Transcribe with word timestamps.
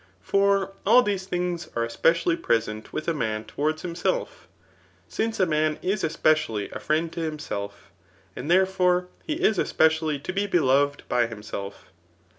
For 0.23 0.73
all 0.83 1.03
these 1.03 1.27
things 1.27 1.69
are 1.75 1.83
especially 1.83 2.35
present 2.35 2.91
with 2.91 3.07
a 3.07 3.13
maa 3.13 3.43
towards 3.45 3.83
himself 3.83 4.47
j 5.07 5.07
since 5.07 5.39
a 5.39 5.45
man 5.45 5.77
is 5.83 6.03
especially 6.03 6.71
a 6.71 6.79
friend 6.79 7.13
to 7.13 7.19
himself; 7.21 7.91
and 8.35 8.49
therefore 8.49 9.09
he 9.23 9.33
is 9.33 9.59
especially 9.59 10.17
to 10.17 10.33
be 10.33 10.47
beloved 10.47 11.03
by 11.07 11.27
himself. 11.27 11.91